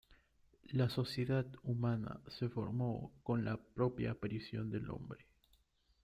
La 0.71 0.89
sociedad 0.89 1.45
humana 1.61 2.21
se 2.27 2.49
formó 2.49 3.13
con 3.21 3.45
la 3.45 3.57
propia 3.61 4.09
aparición 4.13 4.71
del 4.71 4.89
hombre. 4.89 5.27